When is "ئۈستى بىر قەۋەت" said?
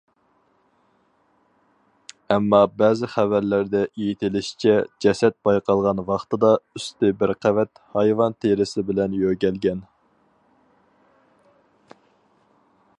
6.79-7.83